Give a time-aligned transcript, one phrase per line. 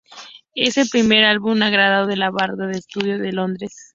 [0.55, 3.75] Es el primer álbum grabado por la banda en su estudio de Londres.